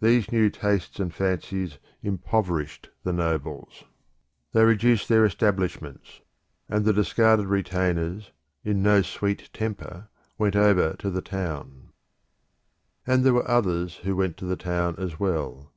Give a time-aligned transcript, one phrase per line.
[0.00, 3.82] These new tastes and fancies impoverished the nobles.
[4.52, 6.20] They reduced their establishments;
[6.68, 8.30] and the discarded retainers,
[8.62, 11.34] in no sweet temper, went over to the Town.
[11.34, 11.92] The Town
[13.16, 15.66] And there were others who went to the Town as well.